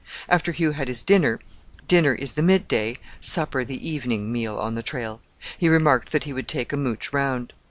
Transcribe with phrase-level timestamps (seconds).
[0.27, 1.39] After Hugh had his dinner
[1.87, 5.21] (dinner is the mid day, supper the evening, meal on the trail)
[5.59, 7.53] he remarked that he would take a mooch round.